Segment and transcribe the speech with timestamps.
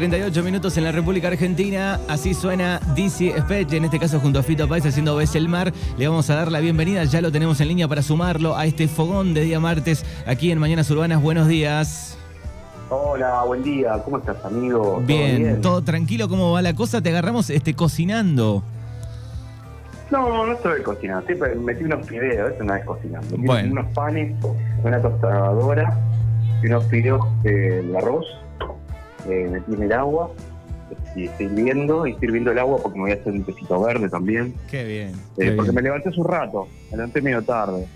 [0.00, 2.00] 38 minutos en la República Argentina.
[2.08, 5.74] Así suena Dizzy Spech, en este caso junto a Fito Páez haciendo Ves el Mar.
[5.98, 8.88] Le vamos a dar la bienvenida, ya lo tenemos en línea para sumarlo a este
[8.88, 11.20] fogón de día martes aquí en Mañanas Urbanas.
[11.20, 12.16] Buenos días.
[12.88, 13.98] Hola, buen día.
[14.02, 15.02] ¿Cómo estás, amigo?
[15.04, 16.30] Bien, bien, todo tranquilo.
[16.30, 17.02] ¿Cómo va la cosa?
[17.02, 18.62] Te agarramos este, cocinando.
[20.10, 21.26] No, no estoy cocinando.
[21.26, 23.36] Siempre metí unos fideos, eso no es cocinando.
[23.36, 23.72] Metí bueno.
[23.72, 24.34] unos panes,
[24.82, 25.94] una tostadora
[26.62, 28.24] y unos fideos de arroz
[29.28, 30.30] eh, metí en el agua
[31.14, 33.80] y estoy hirviendo, y estoy hirviendo el agua porque me voy a hacer un tecito
[33.82, 34.54] verde también.
[34.70, 35.08] Qué bien.
[35.08, 35.74] Eh, qué porque bien.
[35.74, 37.86] me levanté hace un rato, me levanté medio tarde.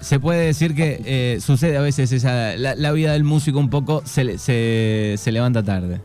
[0.00, 3.70] Se puede decir que eh, sucede a veces esa, la, la vida del músico un
[3.70, 6.00] poco se, se, se levanta tarde.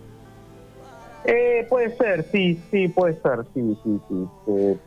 [1.25, 4.27] Eh, puede ser, sí, sí, puede ser, sí, sí, sí.
[4.47, 4.77] Eh,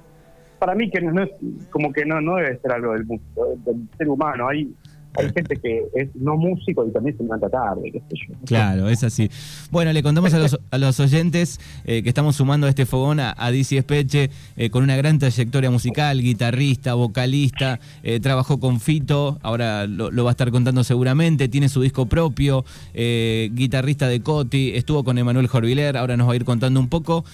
[0.58, 1.30] para mí que no, no es,
[1.70, 4.48] como que no, no debe ser algo del, del ser humano.
[4.48, 4.72] Hay,
[5.14, 8.34] hay gente que es no músico y también se levanta tarde, qué sé yo.
[8.46, 9.30] Claro, es así.
[9.70, 13.50] Bueno, le contamos a los, oyentes eh, que estamos sumando a este fogón a, a
[13.50, 19.86] Dizzy Espeche eh, con una gran trayectoria musical, guitarrista, vocalista, eh, trabajó con Fito, ahora
[19.86, 25.18] lo, va a estar contando seguramente, tiene su disco propio, guitarrista de Coti, estuvo con
[25.18, 27.24] Emanuel Jorviler, ahora nos va a ir contando un poco.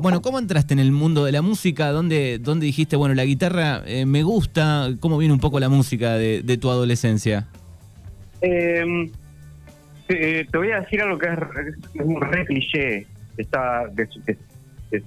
[0.00, 1.90] Bueno, ¿cómo entraste en el mundo de la música?
[1.90, 4.90] ¿Dónde, dónde dijiste, bueno, la guitarra me gusta?
[5.00, 6.93] ¿Cómo viene un poco la música de tu adolescencia?
[8.40, 9.10] Eh,
[10.06, 11.38] te, te voy a decir algo que es,
[11.94, 13.06] es un re cliché,
[13.36, 14.38] está, que, que-
[14.90, 15.02] que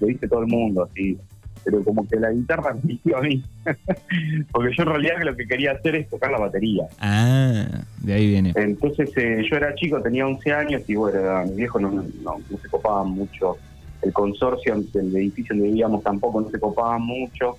[0.00, 1.16] lo dice todo el mundo, así,
[1.64, 3.42] pero como que la guitarra me dio a mí.
[4.52, 6.84] Porque yo en realidad lo que quería hacer es tocar la batería.
[6.98, 8.52] Ah, de ahí viene.
[8.56, 12.58] Entonces eh, yo era chico, tenía 11 años y bueno, mis viejos no, no, no
[12.60, 13.58] se copaban mucho.
[14.02, 17.56] El consorcio del edificio donde vivíamos tampoco no se copaban mucho.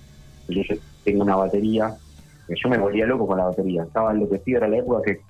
[0.48, 1.94] Yo, yo tengo una batería,
[2.48, 3.82] yo me volvía loco con la batería.
[3.84, 5.20] Estaba enloquecido, era la época que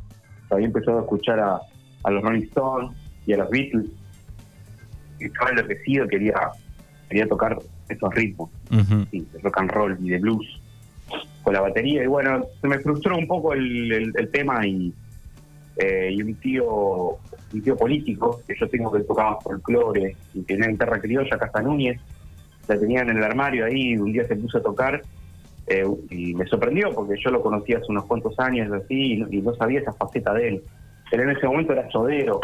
[0.51, 1.61] había empezado a escuchar a,
[2.03, 2.91] a los Rolling Stones
[3.27, 3.87] y a los Beatles.
[5.21, 6.35] Y estaba enloquecido, quería,
[7.09, 7.59] quería tocar
[7.89, 8.51] esos ritmos
[9.11, 10.61] sí, de rock and roll y de blues
[11.43, 14.93] con la batería y bueno, se me frustró un poco el, el- el tema y,
[15.77, 17.19] eh, y un tío
[17.53, 22.01] un tío político que yo tengo que tocaba folclore y tenía guitarra criolla, Casta Núñez,
[22.67, 25.03] la tenía en el armario ahí y un día se puso a tocar
[25.67, 29.27] eh, y me sorprendió porque yo lo conocía hace unos cuantos años así y no,
[29.31, 30.63] y no sabía esa faceta de él.
[31.11, 32.41] Él en ese momento era sodero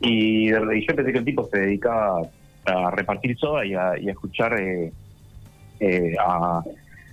[0.00, 2.22] y, yo pensé que el tipo se dedicaba
[2.64, 4.92] a repartir soda y a, y a escuchar eh,
[5.80, 6.62] eh, a,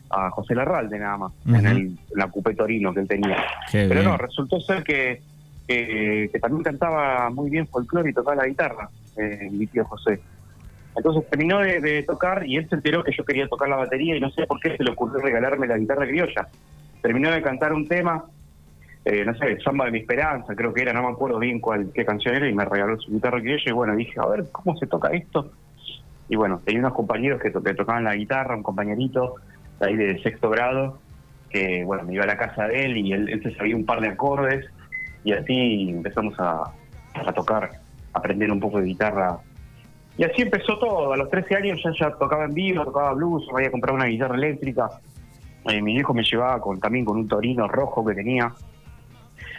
[0.10, 3.38] a José Larralde nada más en el, la Coupé Torino que él tenía.
[3.72, 4.06] Qué Pero bien.
[4.06, 5.22] no, resultó ser que,
[5.68, 10.20] que, que también cantaba muy bien folclore y tocaba la guitarra, eh, mi tío José.
[10.96, 14.20] Entonces terminó de, tocar y él se enteró que yo quería tocar la batería y
[14.20, 16.50] no sé por qué se le ocurrió regalarme la guitarra criolla.
[17.02, 18.26] Terminó de cantar un tema,
[19.06, 21.92] eh, no sé, Samba de mi Esperanza, creo que era, no me acuerdo bien cuál
[21.94, 24.76] qué canción era y me regaló su guitarra criolla y bueno, dije, a ver, ¿cómo
[24.78, 25.54] se toca esto?
[26.28, 29.36] Y bueno, tenía unos compañeros que, to- que tocaban la guitarra, un compañerito
[29.80, 31.02] ahí de sexto grado,
[31.50, 33.86] que bueno, me iba a la casa de él y él, él se sabía un
[33.86, 34.66] par de acordes
[35.24, 36.72] y así empezamos a,
[37.34, 37.72] tocar,
[38.14, 39.40] aprender un poco de guitarra.
[40.18, 43.48] Y así empezó todo, a los 13 años ya, ya tocaba en vivo, tocaba blues,
[43.54, 44.90] me había comprado una guitarra eléctrica,
[45.66, 48.52] Eh, mi viejo me llevaba con, también con un torino rojo que tenía,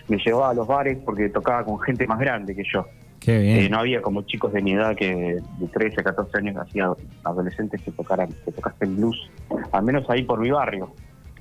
[0.08, 2.86] me llevaba a los bares porque tocaba con gente más grande que yo.
[3.20, 3.58] Qué bien.
[3.58, 6.90] Eh, no había como chicos de mi edad que de 13, 14 años hacía
[7.22, 9.30] adolescentes que tocaran, que tocasen blues,
[9.72, 10.90] al menos ahí por mi barrio.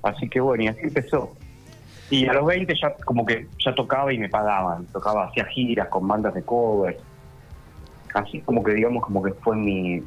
[0.04, 1.32] Así que bueno, y así empezó.
[2.10, 5.88] Y a los 20 ya como que ya tocaba y me pagaban, tocaba, hacía giras
[5.88, 6.98] con bandas de covers.
[8.14, 10.02] Así como que digamos como que fue mi,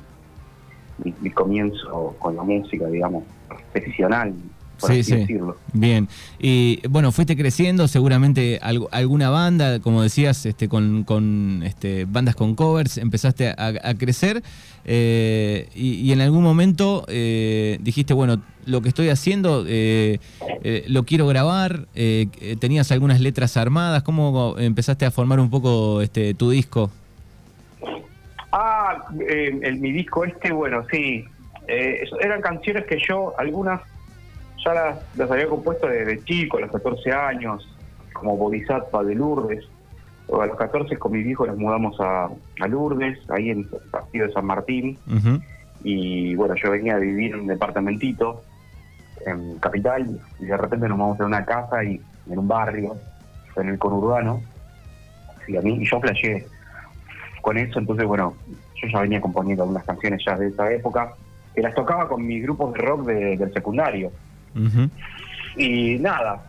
[1.05, 3.25] mi, mi comienzo con la música, digamos,
[3.73, 4.35] profesional,
[4.81, 5.17] por Sí, así sí.
[5.19, 5.57] decirlo.
[5.73, 6.09] Bien.
[6.39, 12.35] Y bueno, fuiste creciendo, seguramente algu- alguna banda, como decías, este, con, con este, bandas
[12.35, 14.43] con covers, empezaste a, a crecer
[14.85, 20.19] eh, y, y en algún momento eh, dijiste, bueno, lo que estoy haciendo eh,
[20.89, 21.87] lo quiero grabar,
[22.61, 26.91] tenías algunas letras armadas, ¿cómo empezaste a formar un poco este, tu disco?
[28.53, 31.25] Ah, eh, el, mi disco este, bueno, sí.
[31.67, 33.81] Eh, eran canciones que yo, algunas,
[34.65, 37.67] ya las, las había compuesto desde chico, a los 14 años,
[38.13, 39.65] como Bodhisattva de Lourdes.
[40.29, 42.29] O a los 14 con mi hijo nos mudamos a,
[42.61, 44.99] a Lourdes, ahí en el partido de San Martín.
[45.83, 48.43] Y bueno, yo venía a vivir en un departamentito
[49.27, 52.01] en Capital y de repente nos vamos a una casa y
[52.31, 52.97] en un barrio,
[53.57, 54.43] en el conurbano.
[55.49, 56.47] Y, a mí, y yo flasheé
[57.43, 58.35] con eso, entonces bueno,
[58.81, 61.13] yo ya venía componiendo algunas canciones ya de esa época,
[61.55, 64.11] que las tocaba con mis grupos de rock de- del secundario.
[65.57, 66.47] Y nada,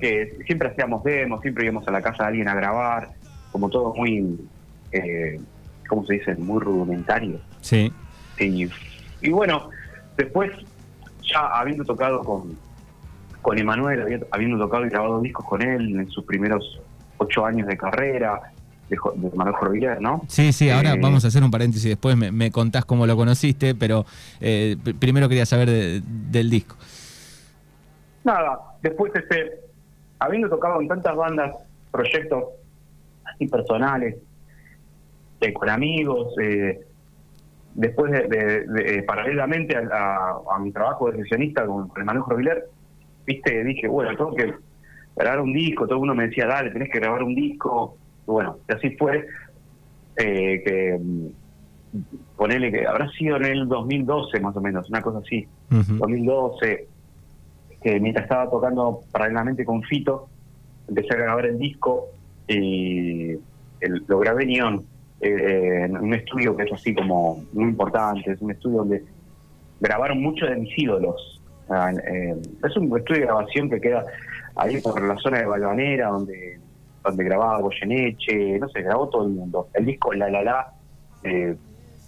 [0.00, 3.10] que siempre hacíamos demos, siempre íbamos a la casa de alguien a grabar,
[3.52, 4.38] como todo muy,
[4.92, 5.38] eh,
[5.88, 6.34] ¿cómo se dice?
[6.36, 7.38] Muy rudimentario.
[7.60, 7.92] Sí.
[8.38, 8.68] Y,
[9.22, 9.68] y bueno,
[10.16, 10.50] después,
[11.22, 12.56] ya habiendo tocado con,
[13.42, 16.80] con Emanuel, habiendo tocado y grabado discos con él en sus primeros
[17.18, 18.52] ocho años de carrera,
[18.88, 19.56] de, de Manuel
[20.00, 20.22] ¿no?
[20.28, 23.16] Sí, sí, ahora Eh, vamos a hacer un paréntesis, después me, me contás cómo lo
[23.16, 24.04] conociste, pero
[24.40, 26.76] eh, pr- primero quería saber de- del disco.
[28.24, 29.52] Nada, después, este,
[30.18, 31.54] habiendo tocado en tantas bandas,
[31.90, 32.44] proyectos
[33.24, 34.16] así personales,
[35.40, 36.80] eh, con amigos, eh,
[37.74, 42.64] después de, paralelamente a, a- a mi trabajo de sesionista con, con Emanuel Jorviler,
[43.26, 44.54] viste, dije, bueno, tengo que
[45.16, 48.58] grabar un disco, todo el mundo me decía, dale, tenés que grabar un disco, bueno,
[48.68, 49.26] y así fue,
[50.16, 51.26] eh, que mm,
[52.36, 55.96] ponele que habrá sido en el 2012 más o menos, una cosa así, Ujú.
[55.98, 56.88] 2012,
[57.82, 60.30] que mientras estaba tocando paralelamente con Fito,
[60.88, 62.06] empecé a grabar el disco
[62.48, 63.30] y
[63.80, 64.86] el- lo grabé en Ion,
[65.20, 69.04] eh, en un estudio que es así como muy importante, es un estudio donde
[69.80, 71.42] grabaron muchos de mis ídolos.
[71.68, 74.04] Ah, eh, es un estudio de grabación que queda
[74.54, 76.60] ahí por la zona de Balvanera, donde
[77.06, 79.68] donde grababa Goyeneche, no sé, grabó todo el mundo.
[79.74, 80.72] El disco La La La,
[81.22, 81.54] eh,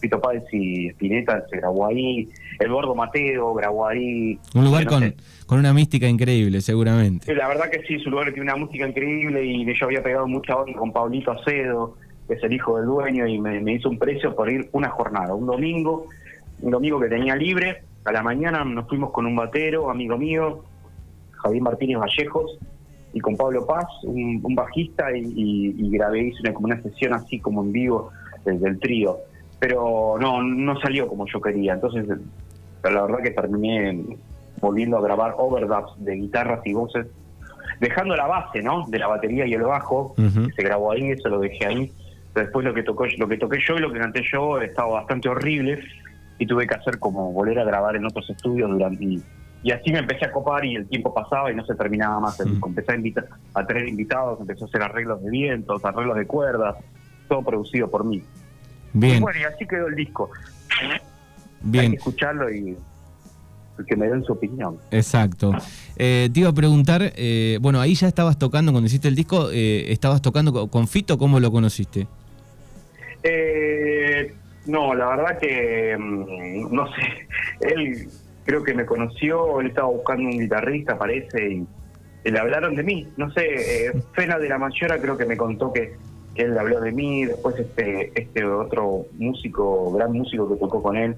[0.00, 2.28] Pito Páez y Spinetta se grabó ahí,
[2.60, 4.38] El Gordo Mateo grabó ahí.
[4.54, 5.16] Un lugar No con, sé.
[5.46, 7.34] con una mística increíble, seguramente.
[7.34, 10.56] La verdad que sí, su lugar tiene una música increíble y yo había pegado mucha
[10.56, 11.96] onda con Pablito Acedo,
[12.28, 14.88] que es el hijo del dueño, y me, me hizo un precio por ir una
[14.90, 16.06] jornada, un domingo,
[16.60, 17.82] un domingo que tenía libre.
[18.04, 20.62] A la mañana nos fuimos con un batero, amigo mío,
[21.32, 22.58] Javier Martínez Vallejos,
[23.18, 26.80] y con Pablo Paz, un, un bajista, y, y- y grabé, hice una, como una
[26.82, 28.10] sesión así como en vivo
[28.44, 29.18] del, del trío.
[29.58, 32.06] Pero no, no salió como yo quería, entonces
[32.84, 34.04] la verdad que terminé
[34.60, 37.06] volviendo a grabar overdubs de guitarras y voces,
[37.80, 38.84] dejando la base, ¿no?
[38.88, 40.14] De la batería y el bajo,
[40.46, 41.92] que se grabó ahí, eso lo dejé ahí.
[42.32, 44.90] Pero después lo que tocó, lo que toqué yo y lo que canté yo estaba
[45.00, 45.80] bastante horrible
[46.38, 49.22] y tuve que hacer como volver a grabar en otros estudios durante y,
[49.62, 52.38] y así me empecé a copar y el tiempo pasaba y no se terminaba más.
[52.38, 52.64] Mm.
[52.64, 56.76] Empecé a, invitar, a tener invitados, empecé a hacer arreglos de vientos, arreglos de cuerdas,
[57.28, 58.16] todo producido por mí.
[58.18, 58.22] Y
[58.92, 60.30] Bien, bueno, y así quedó el disco.
[60.80, 61.00] Hay que
[61.62, 62.76] bien, escucharlo y
[63.86, 64.76] que me den su opinión.
[64.90, 65.52] exacto.
[65.96, 69.50] Eh, te iba a preguntar, eh, bueno, ahí ya estabas tocando, cuando hiciste el disco,
[69.52, 72.06] eh, estabas tocando co- con Fito, ¿cómo lo conociste?
[73.22, 74.34] Eh,
[74.66, 77.28] no, la verdad que mm, no sé.
[77.60, 78.08] Él
[78.48, 81.66] creo que me conoció, él estaba buscando un guitarrista, parece, y,
[82.30, 83.06] le hablaron de mí.
[83.18, 85.96] No sé, eh, Fena de la Mayora creo que me contó que,
[86.34, 87.26] que él habló de mí.
[87.26, 91.14] Después este este otro músico, gran músico que tocó con él,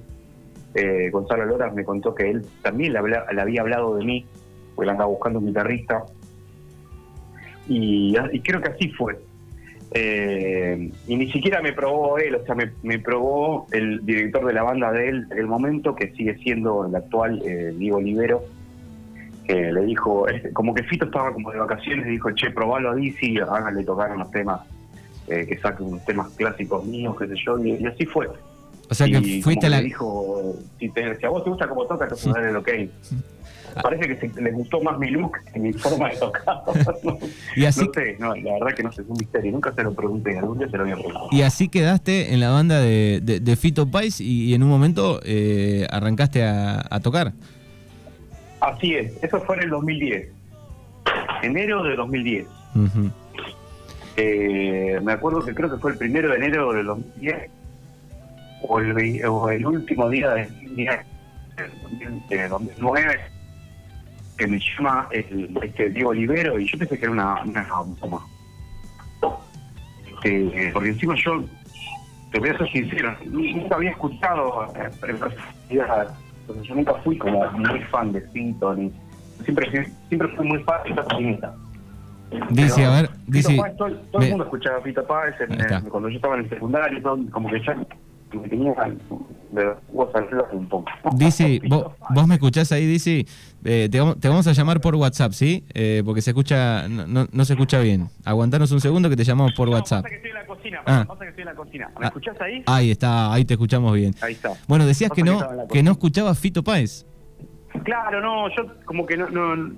[0.75, 4.27] eh, Gonzalo Loras, me contó que él también le, habla- le había hablado de mí,
[4.75, 6.05] porque él andaba buscando un guitarrista.
[7.69, 9.21] Y creo que así fue.
[9.93, 14.53] Eh, y ni siquiera me probó él, o sea, me, me probó el director de
[14.53, 18.45] la banda de él en el momento, que sigue siendo el actual eh, Diego Olivero,
[19.47, 22.91] que le dijo, este, como que Fito estaba como de vacaciones, y dijo, che, probalo
[22.91, 24.61] a Dizzy, háganle tocar unos temas,
[25.27, 28.29] eh, que saquen unos temas clásicos míos, qué sé yo, y, y así fue.
[28.89, 29.79] O sea que fuiste como a la...
[29.79, 32.69] que dijo, si, te- si a vos te gusta cómo toca, entonces dale el ok.
[33.83, 36.63] Parece que se, les gustó más mi look que mi forma de tocar.
[37.57, 39.53] Y así, No sé, no, la verdad que no sé, es un misterio.
[39.53, 41.23] Nunca se lo pregunté, algún día se lo voy a preguntar.
[41.31, 44.69] y así quedaste en la banda de, de- de Fito Pais y, y en un
[44.69, 47.33] momento eh, arrancaste a, a tocar.
[48.61, 50.29] Así es, eso fue en el 2010.
[51.43, 52.47] Enero de 2010.
[52.75, 53.11] Ujú.
[54.17, 57.51] Eh, me acuerdo que creo que fue el primero de enero del 2010
[58.69, 60.49] o el, o el último día de,
[62.29, 63.21] de 2009
[64.41, 67.63] que me llama el, este Diego Olivero y yo pensé que era una, una
[68.01, 68.27] broma.
[70.25, 71.45] Este, porque encima yo,
[72.33, 76.15] te voy a ser sincero, nunca había escuchado eh, en profundidad.
[76.63, 78.91] Yo nunca fui como muy fan de Fito, ni
[79.45, 81.55] siempre, siempre fui muy fan de esta comunidad.
[82.51, 83.57] Dice, Pero a ver, dice...
[83.57, 87.19] Páez, todo, el mundo escuchaba a Páez en- cuando yo estaba en el secundario, todo,
[87.31, 87.77] como que ya
[88.39, 88.75] tenía
[89.51, 89.75] de
[90.53, 90.91] un poco.
[91.19, 93.27] Fito vos, vos me escuchás ahí, dice,
[93.65, 95.65] eh, te, vamos, te vamos a llamar por WhatsApp, ¿sí?
[95.75, 98.09] Eh, porque se escucha, no, no- no se escucha bien.
[98.25, 100.03] Aguantanos un segundo que te llamamos por No, WhatsApp.
[100.03, 101.05] Pasa que estoy en la cocina, Ah.
[101.09, 101.91] pasa que estoy en la cocina.
[101.99, 102.09] ¿Me Ah.
[102.09, 102.63] escuchás ahí?
[102.67, 104.15] Ahí está, ahí te escuchamos bien.
[104.23, 104.53] Ahí está.
[104.69, 107.05] Bueno, decías Pasa que que no, la que no escuchabas Fito Páez.
[107.85, 109.73] Claro, no, yo como que no, no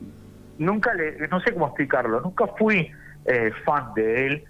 [0.59, 2.89] nunca le, no sé cómo explicarlo, nunca fui
[3.27, 4.45] eh, fan de él,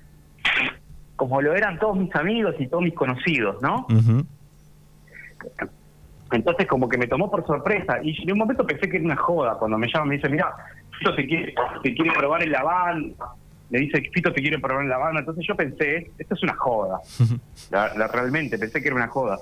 [1.16, 3.86] como lo eran todos mis amigos y todos mis conocidos, ¿no?
[6.32, 9.16] Entonces como que me tomó por sorpresa y en un momento pensé que era una
[9.16, 10.50] joda cuando me llama me dice, mira,
[10.98, 13.26] Fito te quiere, te quiere probar en la banda,
[13.68, 16.54] me dice, Fito te quiere probar en la banda, entonces yo pensé, esto es una
[16.54, 17.00] joda,
[17.70, 19.38] La- la- realmente pensé que era una joda.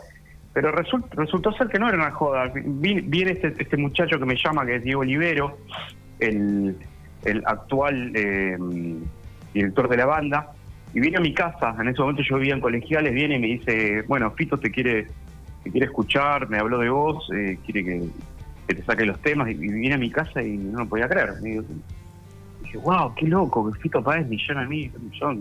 [0.53, 2.51] Pero result- resultó ser que no era una joda.
[2.53, 5.59] Vi- Viene este, este muchacho que me llama, que es Diego Olivero,
[6.19, 6.77] el,
[7.25, 8.59] el actual eh,
[9.55, 10.49] director de la banda,
[10.95, 11.75] y viene a mi casa.
[11.81, 15.07] En ese momento yo vivía en colegiales, viene y me dice, bueno, Fito te quiere,
[15.63, 18.09] te quiere escuchar, me habló de vos, eh, quiere que,
[18.69, 21.09] que te saque los temas, y, y viene a mi casa y no lo podía
[21.09, 21.35] creer.
[21.43, 21.61] Y
[22.65, 25.35] dije, wow, qué loco, que Fito Páez llama a mí, yo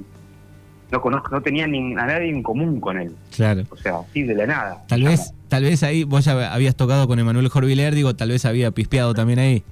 [0.91, 3.11] no conozco, no tenía ni a nadie en común con él.
[3.35, 3.63] Claro.
[3.69, 4.83] O sea, así de la nada.
[4.87, 8.45] Tal vez, tal vez ahí vos ya habías tocado con Emanuel Jorviler, digo, tal vez
[8.45, 9.63] había pispeado también ahí.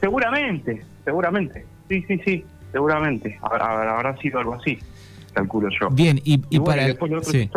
[0.00, 1.66] Seguramente, seguramente.
[1.88, 3.38] Sí, sí, sí, seguramente.
[3.42, 4.78] Habrá, habrá sido algo así,
[5.32, 5.90] calculo yo.
[5.90, 7.50] Bien, y, y Y bueno, para y el, después otro sí.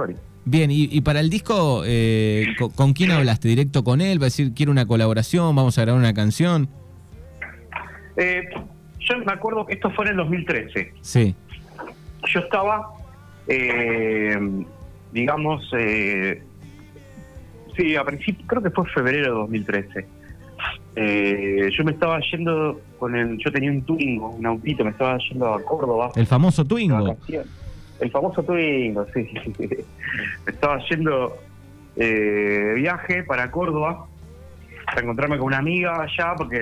[0.46, 3.48] bien, y, y para el disco, eh, ¿con, con quién hablaste?
[3.48, 4.20] ¿Directo con él?
[4.20, 5.56] ¿Va a decir, quiero una colaboración?
[5.56, 6.68] ¿Vamos a grabar una canción?
[8.18, 8.44] Eh,
[9.00, 10.94] yo me acuerdo que esto fue en el 2013.
[11.02, 11.36] Sí.
[12.34, 12.92] Yo estaba,
[13.48, 14.38] eh,
[15.12, 16.42] digamos, eh,
[17.76, 20.08] sí, a principio, creo que fue febrero de 2013.
[20.96, 25.18] Eh, yo me estaba yendo con el, yo tenía un Twingo, un autito, me estaba
[25.18, 26.12] yendo a Córdoba.
[26.16, 27.18] El famoso Twingo.
[28.00, 29.28] El famoso Twingo, sí.
[30.46, 31.38] Me estaba yendo
[31.98, 34.06] eh, de viaje para Córdoba
[34.86, 36.62] para encontrarme con una amiga allá porque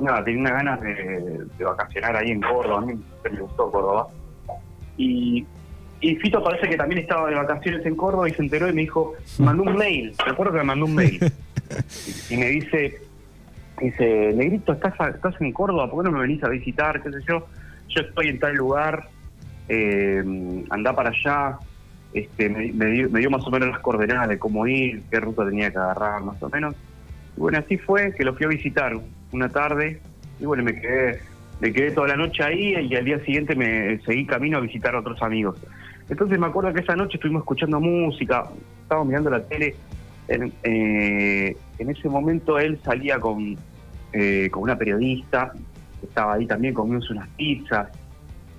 [0.00, 2.94] nada, tenía unas ganas de, de vacacionar ahí en Córdoba, a mí
[3.30, 4.08] me gustó Córdoba.
[4.96, 5.44] Y,
[6.00, 8.82] y Fito parece que también estaba de vacaciones en Córdoba y se enteró y me
[8.82, 11.20] dijo, mandó un mail, me acuerdo que me mandó un mail.
[12.30, 13.00] y, y me dice,
[13.80, 15.90] dice, Negrito, ¿estás, estás en Córdoba?
[15.90, 17.02] ¿Por qué no me venís a visitar?
[17.02, 17.46] ¿Qué sé yo?
[17.88, 19.08] Yo estoy en tal lugar,
[19.68, 20.22] eh,
[20.70, 21.58] anda para allá.
[22.14, 25.18] Este, me, me dio, me dio más o menos las coordenadas de cómo ir, qué
[25.18, 26.74] ruta tenía que agarrar, más o menos.
[27.36, 28.94] Y bueno, así fue que lo fui a visitar
[29.32, 30.00] una tarde
[30.38, 31.20] y bueno, me quedé,
[31.60, 34.94] me quedé toda la noche ahí y al día siguiente me seguí camino a visitar
[34.94, 35.56] a otros amigos.
[36.08, 38.44] Entonces me acuerdo que esa noche estuvimos escuchando música,
[38.82, 39.74] estábamos mirando la tele
[40.28, 43.56] en, eh, en ese momento él salía con,
[44.12, 45.52] eh, con una periodista,
[46.00, 47.88] que estaba ahí también comiéndose unas pizzas,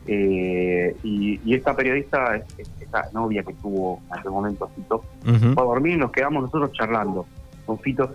[0.05, 5.05] eh, y, y esta periodista, es- es- esta novia que tuvo en aquel momento Fito,
[5.25, 5.53] Ujú.
[5.53, 7.25] fue a dormir y nos quedamos nosotros charlando
[7.65, 8.11] con Fito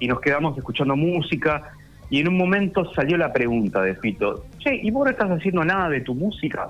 [0.00, 1.62] y nos quedamos escuchando música
[2.10, 5.64] y en un momento salió la pregunta de Fito, che, ¿y vos no estás haciendo
[5.64, 6.68] nada de tu música?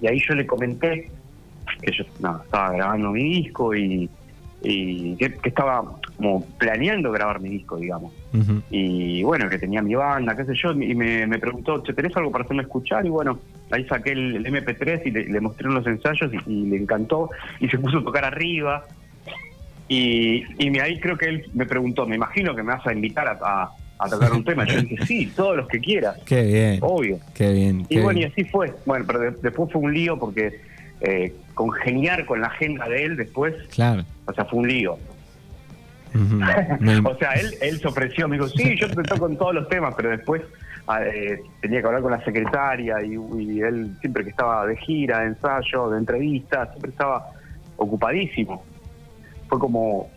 [0.00, 1.10] Y ahí yo le comenté
[1.80, 4.10] que yo nada, estaba grabando mi disco y,
[4.60, 5.82] y que, que estaba
[6.16, 8.12] como planeando grabar mi disco, digamos.
[8.70, 12.16] Y bueno, que tenía mi banda, qué sé yo, y me, me preguntó, ¿te tenés
[12.16, 13.06] algo para hacerme escuchar?
[13.06, 13.38] Y bueno,
[13.70, 17.30] ahí saqué el, el MP3 y le, le mostré unos ensayos y, y le encantó
[17.60, 18.84] y se puso a tocar arriba.
[19.88, 20.42] Y,
[20.80, 23.70] ahí creo que él me preguntó, me imagino que me vas a invitar a, a-
[24.00, 24.64] a tocar un tema.
[24.64, 27.18] Yo dije, sí, todos los que quieras, Qué bien, obvio.
[27.34, 27.80] qué bien.
[27.88, 28.72] Y qué bueno, y así fue.
[28.86, 30.60] Bueno, pero de- después fue un lío porque
[31.00, 34.04] eh, congeniar con la agenda de él después, Claro.
[34.28, 34.98] O sea, fue un lío.
[37.04, 39.68] O sea, él, él se ofreció, me dijo, sí, yo te toco en todos los
[39.68, 40.42] temas, pero después
[40.86, 44.76] ah, eh, tenía que hablar con la secretaria y, y él siempre que estaba de
[44.76, 47.30] gira, de ensayo, de entrevistas, siempre estaba
[47.76, 48.64] ocupadísimo.
[49.48, 50.08] Fue como,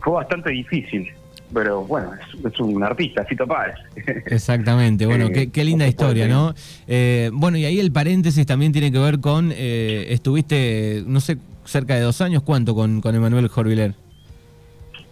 [0.00, 1.08] fue bastante difícil,
[1.52, 3.76] pero bueno, es, es un artista, Fito Páez.
[4.26, 6.54] Exactamente, bueno, Eh, qué, qué linda historia, ¿no?
[6.86, 11.94] Eh, bueno, y ahí el paréntesis también tiene que ver con, estuviste, no sé, cerca
[11.94, 13.94] de dos años, ¿cuánto con, con Emanuel Jorviler?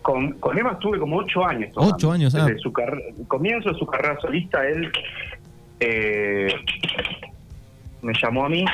[0.03, 1.73] Con, con Emma estuve como ocho años.
[1.73, 1.95] tocando.
[1.95, 2.45] Ocho años, ah.
[2.47, 2.73] Desde su
[3.27, 4.91] comienzo de su carrera solista, él
[5.81, 6.49] eh,
[8.03, 8.65] me llamó a mí.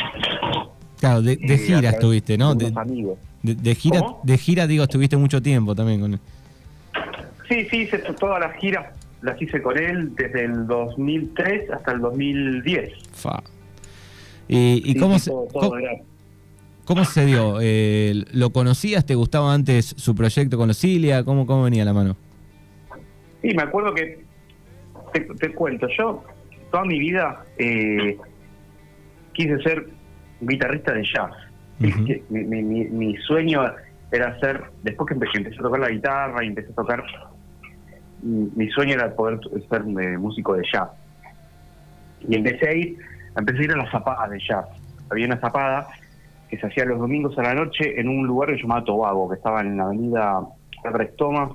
[0.99, 2.55] Claro, de, de eh, gira estuviste, ¿no?
[2.55, 3.19] de amigos.
[3.43, 4.21] de- de gira, ¿Cómo?
[4.25, 6.21] de gira, digo, estuviste mucho tiempo también con él.
[7.49, 8.87] Sí, sí, hice to- todas las giras
[9.23, 12.93] las hice con él desde el 2003 hasta el 2010.
[13.13, 13.43] Fa.
[14.49, 15.77] ¿Y, y Sí, cómo, se, todo- todo cómo,
[16.91, 17.59] cómo se dio?
[17.61, 19.07] Eh, ¿Lo conocías?
[19.07, 21.23] ¿Te gustaba antes su proyecto con Lucilia?
[21.23, 22.17] ¿Cómo, ¿Cómo venía la mano?
[23.41, 24.25] Sí, me acuerdo que,
[25.13, 26.25] te, te cuento, yo
[26.73, 28.19] toda mi vida eh,
[29.33, 29.87] quise ser
[30.41, 31.31] guitarrista de jazz.
[31.81, 32.03] Ujú.
[32.29, 33.63] mi, mi- mi- mi sueño
[34.11, 37.05] era ser, después que empe- que empecé a tocar la guitarra y empecé a tocar,
[38.21, 39.39] mi, sueño era poder
[39.71, 40.89] ser eh, músico de jazz.
[42.29, 42.99] Y empecé a ir,
[43.37, 44.67] empecé a ir a las zapadas de jazz.
[45.09, 45.87] Había una zapada
[46.51, 49.29] que se hacía los domingos a la noche en un lugar que se llamaba Tobago,
[49.29, 50.41] que estaba en la avenida
[50.85, 51.53] Herbert Thomas,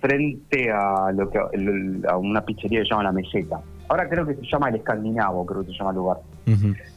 [0.00, 3.60] frente a lo que a una pizzería que se llama La Meseta.
[3.88, 6.18] Ahora creo que se llama El Escandinavo, creo que se llama el lugar.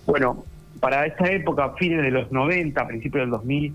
[0.06, 0.43] Bueno,
[0.82, 3.74] para esta época, fines de los 90, principios del 2000,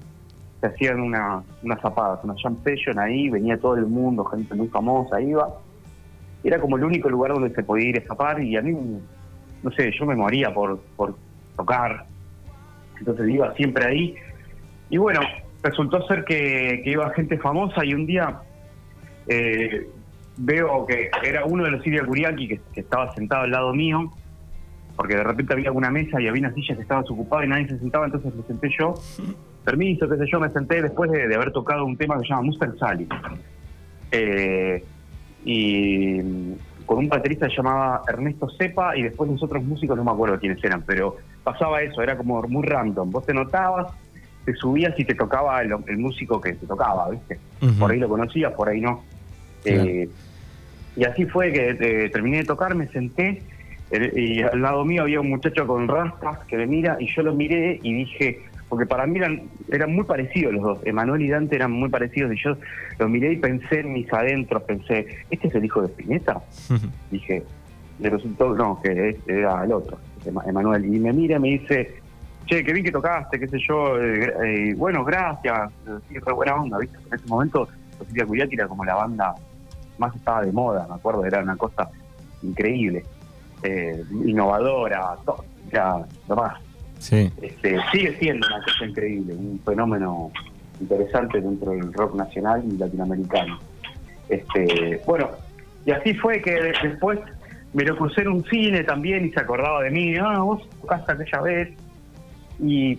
[0.61, 4.69] se hacían una, unas zapadas, una jam session ahí, venía todo el mundo, gente muy
[4.69, 5.49] famosa, iba.
[6.45, 8.77] Era como el único lugar donde se podía ir a zapar y a mí,
[9.63, 11.17] no sé, yo me moría por, por
[11.57, 12.05] tocar.
[13.03, 14.15] Entonces iba siempre ahí.
[14.89, 15.21] Y bueno,
[15.61, 18.43] resultó ser que, iba gente famosa y un día
[19.27, 19.89] eh,
[20.37, 24.13] veo que era uno de los Siria Kuriaki que, estaba sentado al lado mío,
[24.95, 27.67] porque de repente había una mesa y había una silla que estaba desocupada y nadie
[27.67, 28.95] se sentaba, entonces me senté yo.
[29.65, 32.43] Permiso, qué sé yo, me senté después de, haber tocado un tema que se llama
[32.43, 33.09] Mustang Sally.
[34.13, 34.85] Eh,
[35.45, 36.21] y
[36.93, 40.39] con un baterista que llamaba Ernesto Cepa y después los otros músicos no me acuerdo
[40.39, 43.11] quiénes eran, pero pasaba eso, era como muy random.
[43.11, 43.91] Vos te notabas,
[44.45, 47.39] te subías y te tocaba el, el músico que te tocaba, ¿viste?
[47.79, 49.03] Por ahí lo conocías, por ahí no.
[49.63, 49.85] Claro.
[49.85, 50.09] Eh,
[50.95, 53.43] y así fue que eh, terminé de tocar, me senté
[53.91, 57.23] eh, y al lado mío había un muchacho con rastas que me mira y yo
[57.23, 61.29] lo miré y dije, porque para mí eran, eran muy parecidos los dos, Emanuel y
[61.29, 62.57] Dante eran muy parecidos y yo
[62.99, 66.41] lo miré y pensé en mis adentros, pensé, ¿este es el hijo de Spinetta?
[67.11, 67.45] Dije,
[67.99, 70.87] le resultó, no, que era el otro, Ema- Emanuel.
[70.87, 72.01] Y me mira y me dice,
[72.47, 75.71] che, qué bien que tocaste, qué sé yo, eh, eh, bueno, gracias,
[76.09, 76.97] sí, fue buena onda, ¿viste?
[77.11, 79.35] En ese momento, Sofía Curiaki era como la banda
[79.99, 81.91] más estaba de moda, me acuerdo, era una cosa
[82.43, 83.05] increíble,
[83.65, 86.55] eh, innovadora, todo, era lo más.
[87.03, 87.33] Sí.
[87.43, 90.31] Este, sigue siendo una cosa increíble, un fenómeno
[90.81, 93.59] interesante dentro del rock nacional y latinoamericano.
[94.29, 95.31] Este, bueno,
[95.85, 97.19] y así fue que de- después
[97.73, 101.13] me lo crucé en un cine también y se acordaba de mí, ah, vos tocaste
[101.13, 101.71] aquella vez.
[102.61, 102.99] Y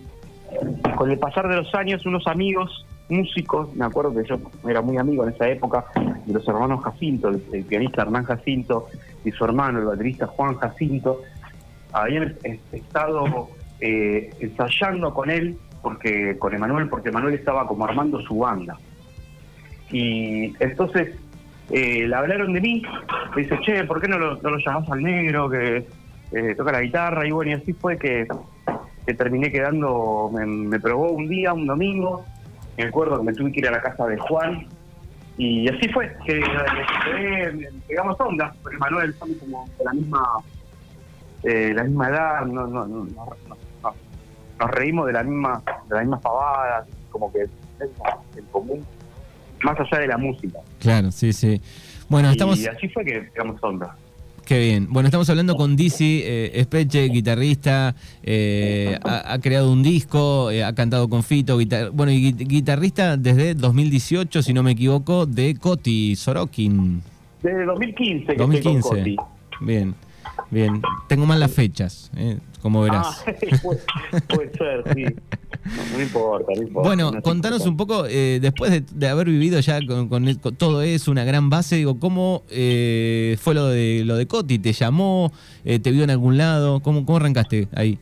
[0.97, 4.37] con el pasar de los años, unos amigos, músicos, me acuerdo que yo
[4.69, 5.85] era muy amigo en esa época,
[6.25, 8.87] de los hermanos Jacinto, el, pianista Hernán Jacinto
[9.23, 11.21] y su hermano, el baterista Juan Jacinto,
[11.93, 13.49] habían eh, estado
[13.85, 18.77] eh, ensayando con él, porque con Emanuel, porque Emanuel estaba como armando su banda.
[19.91, 21.15] Y entonces
[21.69, 22.81] eh, le hablaron de mí,
[23.35, 25.85] me dice, che, ¿por qué no lo, no lo llamás al negro que
[26.31, 27.27] eh, toca la guitarra?
[27.27, 28.25] Y bueno, y así fue que,
[29.05, 32.23] que terminé quedando, me, me probó un día, un domingo,
[32.77, 34.65] me acuerdo que me tuve que ir a la casa de Juan
[35.37, 40.23] y así fue, que eh, pegamos onda, porque Manuel somos como de la misma
[41.43, 43.07] eh, la misma edad, no, no, no,
[44.59, 47.49] nos reímos de la misma de las mismas pavadas, como que es
[48.37, 48.85] en común,
[49.63, 50.59] más allá de la música.
[50.79, 51.61] Claro, sí, sí.
[52.09, 52.59] Bueno, estamos...
[52.59, 53.95] Y así fue que pegamos onda.
[54.45, 54.87] Qué bien.
[54.89, 60.75] Bueno, estamos hablando con Dizzy eh, Espeche, guitarrista, eh, ha, creado un disco, eh, ha
[60.75, 61.57] cantado con Fito,
[61.93, 67.01] bueno, y guitarrista desde 2018, si no me equivoco, de Coti Sorokin.
[67.41, 68.57] Desde 2015 que 2015.
[68.57, 69.15] Estoy con Coti.
[69.61, 69.95] Bien,
[70.49, 70.81] bien.
[71.07, 72.11] Tengo mal las fechas,
[72.61, 73.23] como verás.
[73.27, 73.33] Ah,
[74.27, 75.05] puede, ser, sí.
[75.93, 76.89] No, importa, no importa.
[76.89, 80.25] Bueno, contanos un poco, eh, después de, haber vivido ya con,
[80.57, 84.59] todo eso, una gran base, digo, ¿cómo eh, fue lo de lo de Coti?
[84.59, 85.31] ¿Te llamó?
[85.65, 86.79] Eh, ¿Te vio en algún lado?
[86.81, 87.97] ¿Cómo, cómo arrancaste ahí?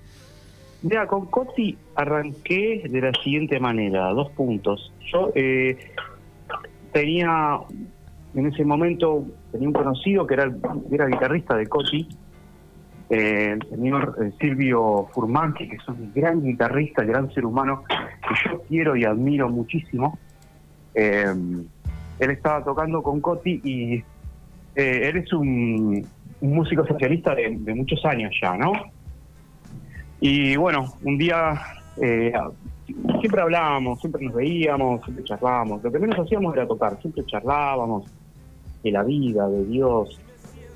[0.81, 4.91] Mira, con Coti arranqué de la siguiente manera, dos puntos.
[5.11, 5.31] Yo
[6.91, 7.59] tenía,
[8.33, 10.51] en ese momento, tenía un conocido que era,
[10.91, 12.07] era guitarrista de Coti,
[13.09, 18.49] eh, el señor eh, Silvio Furmanqui, que es un gran guitarrista, gran ser humano, que
[18.49, 20.17] yo quiero y admiro muchísimo.
[20.95, 21.25] Eh,
[22.19, 24.03] él estaba tocando con Coti y
[24.75, 26.07] él es un,
[26.39, 28.71] músico socialista de, muchos años ya, ¿no?
[30.21, 31.61] Y bueno, un día
[33.19, 35.83] siempre hablábamos, siempre nos veíamos, siempre charlábamos.
[35.83, 38.05] Lo que menos hacíamos era tocar, siempre charlábamos
[38.83, 40.19] de la vida, de Dios,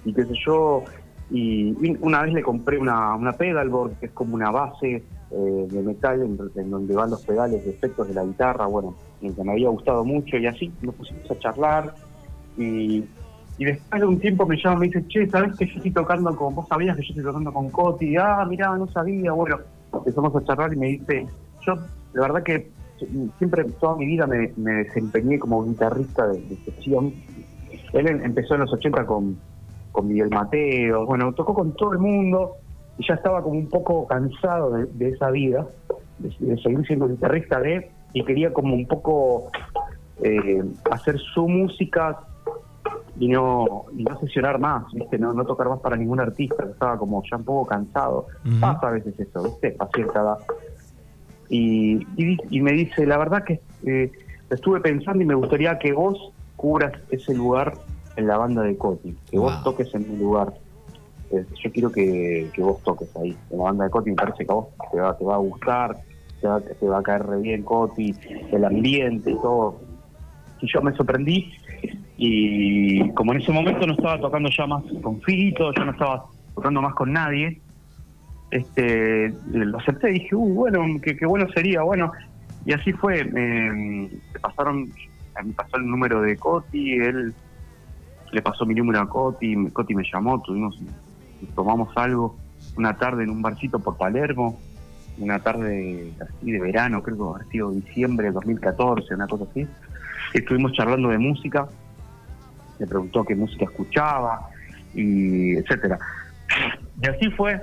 [0.03, 0.83] y qué sé yo,
[1.31, 5.81] y una vez le compré una, una pedalboard, que es como una base eh, de
[5.81, 10.05] metal en, donde van los pedales de efectos de la guitarra, bueno, me había gustado
[10.05, 11.95] mucho y así nos pusimos a charlar
[12.57, 13.03] y,
[13.57, 15.91] y después de un tiempo me llama y me dice, che, ¿sabes que yo estoy
[15.91, 18.15] tocando con, vos sabías que yo estoy tocando con Coti?
[18.17, 19.57] Ah, mirá, no sabía, bueno,
[19.93, 21.27] empezamos a charlar y me dice,
[21.65, 21.75] yo
[22.13, 22.69] la verdad que
[23.37, 27.13] siempre toda mi vida me, desempeñé como guitarrista de, de sesión.
[27.95, 29.38] Él empezó en los 80 con
[29.95, 32.58] con Miguel Mateo, bueno, tocó con todo el mundo
[32.97, 35.65] y ya estaba como un poco cansado de, esa vida,
[36.19, 39.47] de, seguir siendo guitarrista de y quería como un poco
[40.21, 42.19] eh, hacer su música
[43.17, 45.17] y no y no sesionar más, ¿viste?
[45.17, 48.27] No, no tocar más para ningún artista, estaba como ya un poco cansado.
[48.60, 49.77] Pasa a veces eso, ¿viste?
[49.79, 50.38] A cierta edad.
[51.47, 54.12] Y, y, me dice, la verdad que eh,
[54.49, 57.73] estuve pensando y me gustaría que vos cubras ese lugar
[58.15, 60.53] en la banda de Coti, que vos toques en mi lugar.
[61.31, 64.51] Eh, yo quiero que, vos toques ahí, en la banda de Coti, me parece que
[64.51, 65.97] a vos te va, te va a gustar,
[66.39, 68.13] te va, te va a caer re bien Coti,
[68.51, 69.79] el ambiente y todo.
[70.61, 71.51] Y yo me sorprendí
[72.17, 76.25] y como en ese momento no estaba tocando ya más con Fito, yo no estaba
[76.55, 77.59] tocando más con nadie,
[78.51, 82.11] este lo acepté y dije, uh, bueno, qué, bueno sería, bueno,
[82.65, 84.09] y así fue, me
[84.41, 84.89] pasaron,
[85.43, 87.33] me pasó el número de Coti, él
[88.31, 90.79] le pasó mi número a Coti, Coti me llamó, tuvimos,
[91.55, 92.35] tomamos algo
[92.77, 94.59] una tarde en un barcito por Palermo,
[95.17, 99.67] una tarde así de verano, creo que ha sido diciembre de 2014, una cosa así.
[100.33, 101.67] Estuvimos charlando de música,
[102.79, 104.49] me preguntó qué música escuchaba,
[104.95, 105.99] y etcétera.
[107.01, 107.61] Y así fue,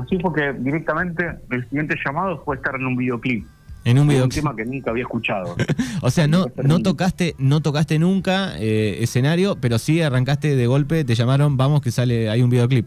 [0.00, 3.46] así fue que directamente el siguiente llamado fue estar en un videoclip.
[3.84, 4.24] En un video.
[4.24, 5.56] Un tema que nunca había escuchado.
[6.02, 11.04] o sea, no, no tocaste, no tocaste nunca eh, escenario, pero sí arrancaste de golpe,
[11.04, 12.86] te llamaron, vamos que sale, hay un videoclip.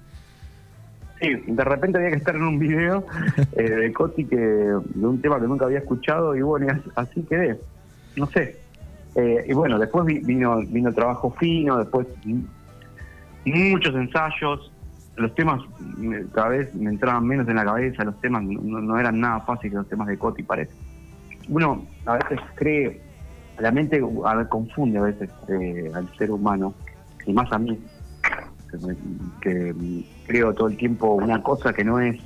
[1.22, 3.06] Sí, de repente había que estar en un video
[3.54, 7.60] eh, de Coti que de un tema que nunca había escuchado y bueno, así quedé.
[8.16, 8.58] No sé.
[9.16, 12.08] Eh, y bueno, después vino vino trabajo fino, después
[13.46, 14.72] muchos ensayos.
[15.16, 15.62] Los temas
[16.34, 19.74] cada vez me entraban menos en la cabeza, los temas no, no eran nada fáciles
[19.74, 20.72] los temas de Coti, parece
[21.50, 23.02] uno a veces cree,
[23.60, 26.74] la mente a confunde a veces eh, al ser humano,
[27.26, 27.78] y más a mí,
[29.42, 29.74] que,
[30.26, 32.20] creo todo el tiempo una cosa que no es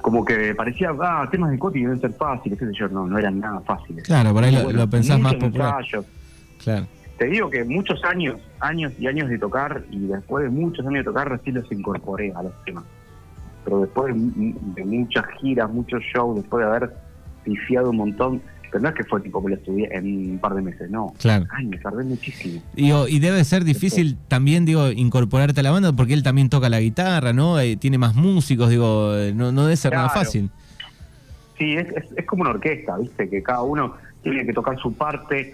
[0.00, 3.18] como que parecía, ah, temas de Coti deben ser fáciles, qué sé yo, no, no
[3.18, 4.02] eran nada fáciles.
[4.02, 5.84] Claro, por ahí lo, pensás más popular.
[6.58, 6.86] Claro.
[7.18, 11.00] Te digo que muchos años, años y años de tocar, y después de muchos años
[11.00, 12.82] de tocar, recién los incorporé a los temas.
[13.62, 16.92] Pero después de, de muchas giras, muchos shows, después de haber
[17.44, 18.42] pifiado un montón.
[18.72, 21.12] Pero no es que fue tipo que lo estudié en un par de meses, no.
[21.18, 21.44] Claro.
[21.50, 22.62] Ay, me tardé muchísimo.
[22.74, 26.80] y debe ser difícil también, digo, incorporarte a la banda porque él también toca la
[26.80, 27.60] guitarra, ¿no?
[27.60, 30.48] Eh, tiene más músicos, digo, eh, no, no debe ser nada fácil.
[31.58, 33.28] Sí, es, es, como una orquesta, ¿viste?
[33.28, 35.52] Que cada uno tiene que tocar su parte,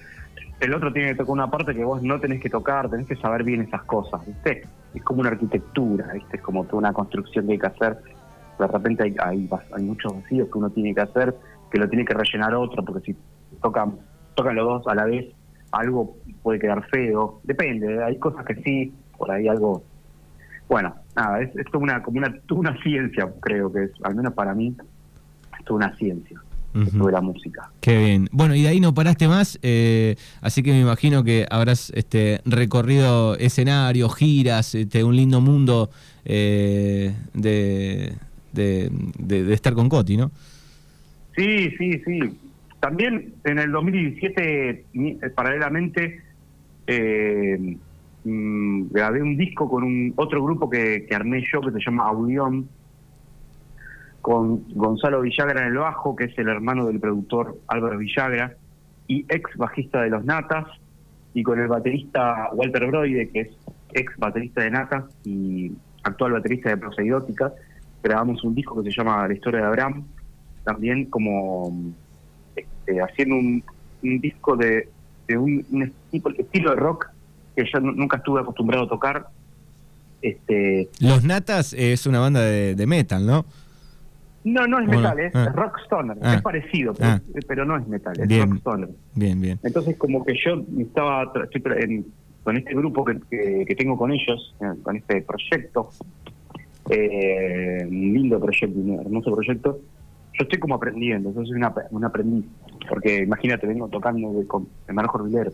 [0.61, 3.17] el otro tiene que tocar una parte que vos no tenés que tocar, tenés que
[3.17, 4.63] saber bien esas cosas, ¿viste?
[4.95, 6.37] Es como una arquitectura, ¿viste?
[6.37, 7.99] Es como toda una construcción que hay que hacer.
[8.61, 11.35] De repente hay, hay, hay muchos vacíos que uno tiene que hacer
[11.71, 13.19] que lo tiene que rellenar otro, porque si
[13.63, 13.97] tocan,
[14.35, 15.27] tocan los dos a la vez,
[15.73, 19.85] algo puede quedar feo, depende, hay cosas que sí, por ahí algo,
[20.69, 24.55] bueno, nada, es, es una, como una, una ciencia, creo que es, al menos para
[24.55, 24.75] mí,
[25.59, 26.41] es toda una ciencia,
[26.75, 27.07] Ujú.
[27.07, 27.71] de la música.
[27.81, 28.29] Qué bien.
[28.31, 32.41] Bueno, y de ahí no paraste más, eh, así que me imagino que habrás este,
[32.45, 35.91] recorrido escenarios, giras, este, un lindo mundo
[36.25, 38.15] eh, de,
[38.53, 40.31] de, de- de estar con Coti, ¿no?
[41.39, 42.21] Sí, sí, sí.
[42.81, 46.25] También en el 2017, mi- eh, paralelamente,
[46.87, 47.79] eh,
[48.25, 52.09] mm, grabé un disco con un otro grupo que, que armé yo que se llama
[52.09, 52.71] Audión,
[54.21, 58.57] con Gonzalo Villagra en el bajo, que es el hermano del productor Álvaro Villagra,
[59.07, 60.67] y ex bajista de Los Natas,
[61.33, 63.59] y con el baterista Walter Broide, que es
[63.95, 67.53] ex baterista de Natas y actual baterista de Proseidótica,
[68.03, 70.09] grabamos un disco que se llama La historia de Abraham,
[70.69, 71.73] también como
[72.55, 73.63] este, haciendo un,
[74.03, 74.87] un disco de,
[75.27, 77.07] de un, un tipo- estilo de rock
[77.57, 79.29] que yo nu- nunca estuve acostumbrado a tocar.
[80.21, 83.47] Este, Los Natas es una banda de, de metal, ¿no?
[84.45, 85.53] no, no es metal, es ah.
[85.55, 86.35] rock stoner, Ah.
[86.35, 87.21] es parecido, pero, Ah.
[87.47, 88.51] pero no es metal, es Bien.
[88.51, 88.89] rock stoner.
[89.15, 89.59] Bien, bien.
[89.63, 91.33] Entonces como que yo estaba
[91.81, 92.05] en-
[92.45, 95.91] con este grupo que, que- que tengo con ellos, eh, con este proyecto,
[96.91, 99.81] eh, un lindo proyecto, un hermoso proyecto,
[100.39, 102.45] yo estoy como aprendiendo, yo soy una, un aprendiz,
[102.89, 105.53] porque imagínate, vengo tocando de- con el Marojo Rivero,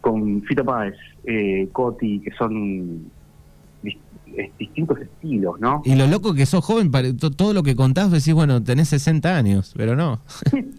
[0.00, 3.10] con Fito Páez, eh, Coti, que son
[3.82, 3.98] dis-
[4.58, 5.82] distintos estilos, ¿no?
[5.84, 6.90] Y lo loco que sos joven,
[7.36, 10.20] todo lo que contás decís, bueno, tenés 60 años, pero no.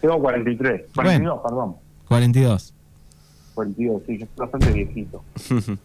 [0.00, 1.76] Tengo 43, 42, perdón,
[2.08, 2.74] 42.
[3.54, 5.22] 42, sí, yo estoy bastante viejito.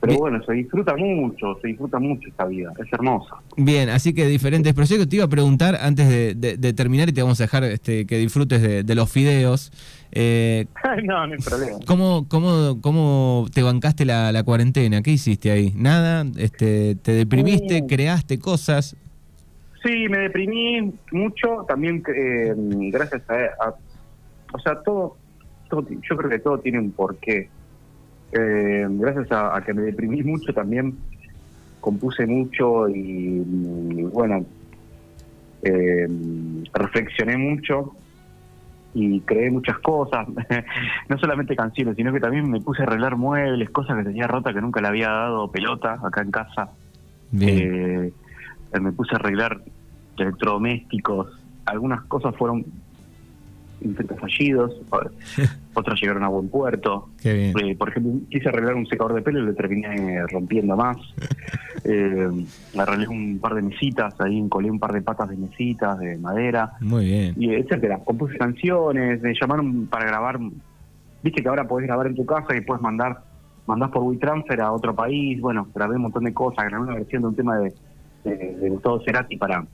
[0.00, 0.20] Pero Bien.
[0.20, 3.36] bueno, se disfruta mucho, se disfruta mucho esta vida, es hermosa.
[3.58, 5.08] Bien, así que diferentes proyectos.
[5.08, 8.06] Te iba a preguntar antes de, de- de terminar y te vamos a dejar este,
[8.06, 9.70] que disfrutes de, de los fideos.
[10.12, 10.64] eh,
[11.04, 11.78] no, no hay problema.
[11.86, 15.02] ¿cómo, cómo, ¿Cómo te bancaste la, la cuarentena?
[15.02, 15.72] ¿Qué hiciste ahí?
[15.76, 16.24] ¿Nada?
[16.38, 17.82] Este, ¿Te deprimiste?
[17.82, 17.86] Uh.
[17.86, 18.96] ¿Creaste cosas?
[19.84, 22.54] Sí, me deprimí mucho, también eh,
[22.90, 23.34] gracias a,
[23.66, 23.74] a-
[24.54, 25.16] O sea, todo,
[25.70, 27.50] yo creo que todo tiene un porqué.
[28.32, 30.96] Eh, gracias a, a que me deprimí mucho también
[31.80, 34.44] compuse mucho y, y, bueno,
[35.62, 36.08] eh,
[36.72, 37.94] reflexioné mucho
[38.92, 40.26] y creé muchas cosas,
[41.08, 44.52] no solamente canciones, sino que también me puse a arreglar muebles, cosas que tenía rota
[44.52, 46.70] que nunca le había dado pelota acá en casa.
[47.30, 48.12] Bien.
[48.72, 49.60] Eh, me puse a arreglar
[50.16, 51.28] electrodomésticos.
[51.66, 52.64] Algunas cosas fueron
[53.82, 54.80] intentos fallidos,
[55.74, 57.08] otras llegaron a buen puerto.
[57.20, 57.58] Qué bien.
[57.58, 60.96] Eh, por ejemplo, quise arreglar un secador de pelo y lo terminé rompiendo más.
[61.82, 62.28] Eh,
[62.76, 66.74] arreglé un par de mesitas, ahí colé un par de patas de mesitas de madera,
[66.80, 67.34] Muy bien.
[67.38, 68.00] y etcétera.
[68.04, 70.38] Compuse canciones, me llamaron para grabar.
[71.22, 73.22] Viste que ahora podés grabar en tu casa y puedes mandar
[73.66, 75.40] mandás por WeTransfer a otro país.
[75.40, 77.72] Bueno, grabé un montón de cosas, grabé una versión de un tema de,
[78.24, 79.64] de, de Gustavo Cerati para,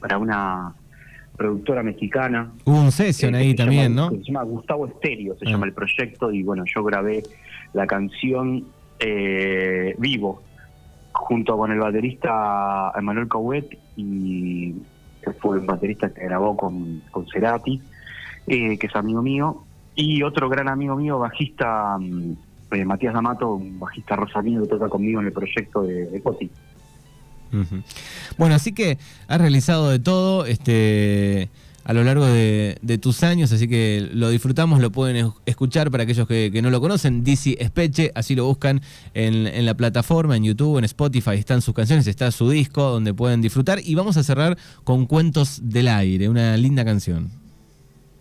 [0.00, 0.74] para una
[1.36, 2.50] productora mexicana.
[2.64, 4.16] Hubo un session eh, ahí se también, llama- ¿no?
[4.18, 5.50] Se llama Gustavo Estéreo, se Ah.
[5.50, 7.22] llama el proyecto, y bueno, yo grabé
[7.72, 8.64] la canción
[8.98, 10.42] eh, vivo
[11.12, 14.72] junto con el baterista Emanuel Cauet y
[15.22, 17.80] que fue un baterista que grabó con, con Cerati,
[18.46, 19.62] eh, que es amigo mío,
[19.94, 22.32] y otro gran amigo mío, bajista mm,
[22.72, 26.50] eh, Matías D'Amato, un bajista rosarino que toca conmigo en el proyecto de, de Coti.
[28.38, 31.48] Bueno, así que has realizado de todo este,
[31.84, 35.90] a lo largo de, de tus años, así que lo disfrutamos, lo pueden es- escuchar
[35.90, 38.80] para aquellos que, que no lo conocen, DC Espeche, así lo buscan
[39.14, 43.14] en, en la plataforma, en YouTube, en Spotify, están sus canciones, está su disco donde
[43.14, 47.30] pueden disfrutar y vamos a cerrar con Cuentos del Aire, una linda canción.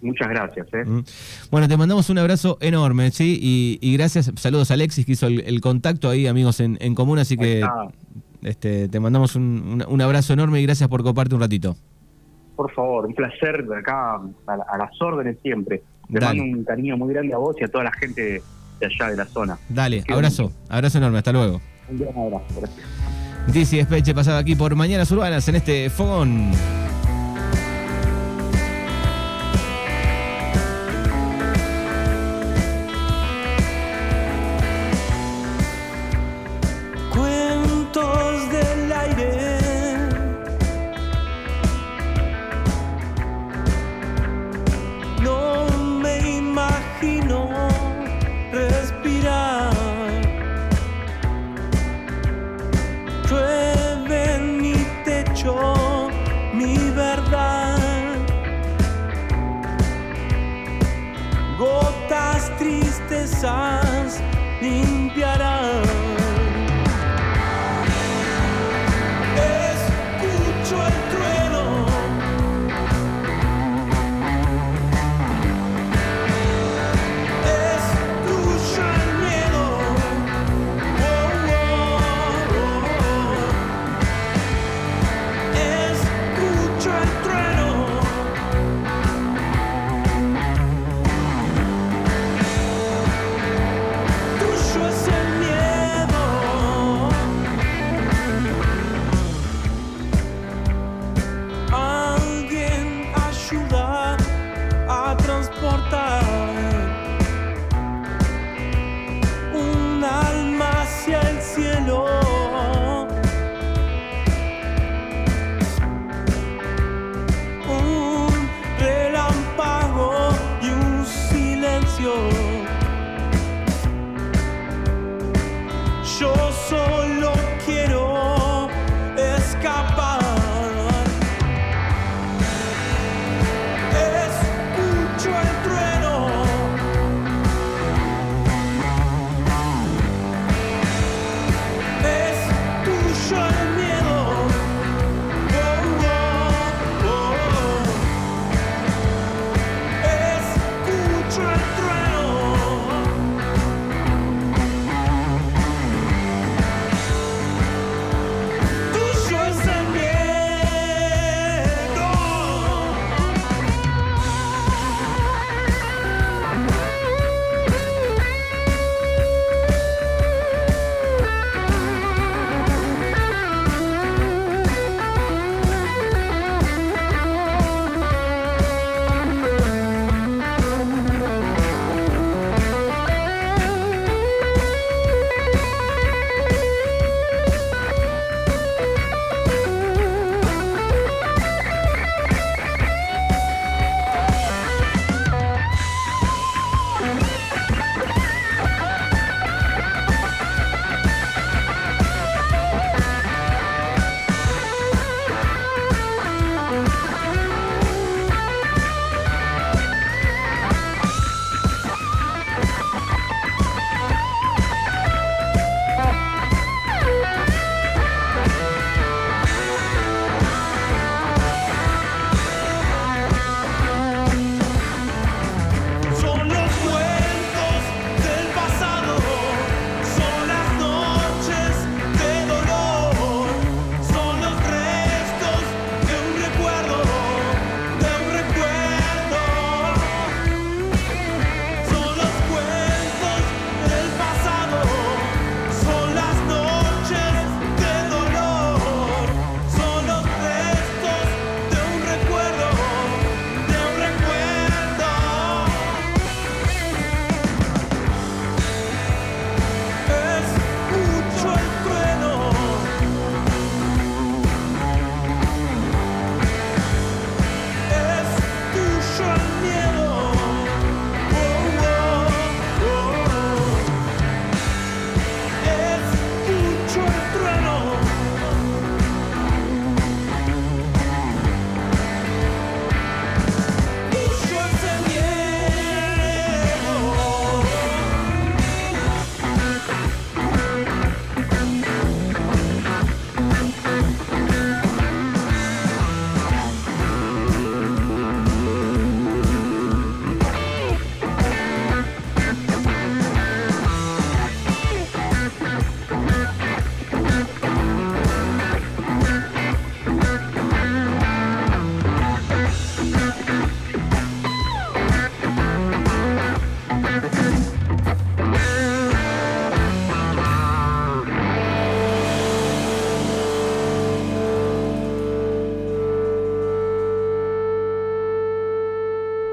[0.02, 0.68] Muchas gracias.
[0.72, 0.84] ¿eh?
[1.50, 3.40] Bueno, te mandamos un abrazo enorme, ¿sí?
[3.42, 6.94] Y, y gracias, saludos a Alexis que hizo el, el contacto ahí, amigos en, en
[6.94, 7.62] común, así que.
[8.45, 11.75] Este, te mandamos un, un- un abrazo enorme y gracias por coparte un ratito.
[12.55, 15.84] Por favor, un placer de acá a, a las órdenes siempre.
[16.12, 16.39] Te Dale.
[16.39, 18.41] mando un cariño muy grande a vos y a toda la gente
[18.79, 19.58] de allá de la zona.
[19.69, 21.60] Dale, Qué abrazo, abrazo enorme, hasta luego.
[21.89, 22.45] Un gran abrazo.
[22.60, 22.86] Gracias.
[23.53, 26.51] Dizzy Espeche pasaba aquí por Mañanas Urbanas en este fogón.